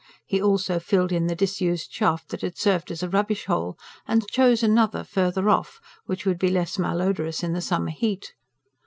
[0.25, 3.77] He also filled in the disused shaft that had served as a rubbish hole,
[4.07, 8.33] and chose another, farther off, which would be less malodorous in the summer heat.